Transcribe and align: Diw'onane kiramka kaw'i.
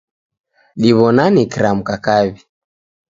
Diw'onane 0.81 1.43
kiramka 1.51 1.95
kaw'i. 2.05 2.31